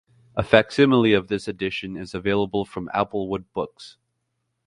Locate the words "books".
3.53-3.97